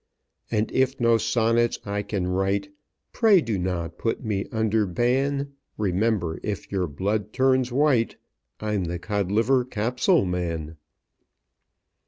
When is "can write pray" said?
2.01-3.39